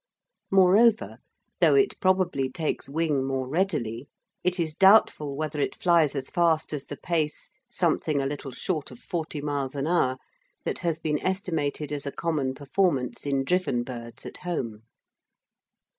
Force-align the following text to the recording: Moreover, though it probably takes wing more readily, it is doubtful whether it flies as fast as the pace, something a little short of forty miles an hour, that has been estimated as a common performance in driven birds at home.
Moreover, 0.49 1.19
though 1.59 1.75
it 1.75 1.99
probably 1.99 2.49
takes 2.49 2.89
wing 2.89 3.23
more 3.23 3.47
readily, 3.47 4.09
it 4.43 4.59
is 4.59 4.73
doubtful 4.73 5.35
whether 5.37 5.59
it 5.59 5.75
flies 5.79 6.15
as 6.15 6.31
fast 6.31 6.73
as 6.73 6.87
the 6.87 6.97
pace, 6.97 7.51
something 7.69 8.19
a 8.19 8.25
little 8.25 8.49
short 8.51 8.89
of 8.89 8.97
forty 8.97 9.41
miles 9.41 9.75
an 9.75 9.85
hour, 9.85 10.17
that 10.65 10.79
has 10.79 10.97
been 10.97 11.21
estimated 11.23 11.91
as 11.91 12.07
a 12.07 12.11
common 12.11 12.55
performance 12.55 13.27
in 13.27 13.43
driven 13.43 13.83
birds 13.83 14.25
at 14.25 14.37
home. 14.37 14.81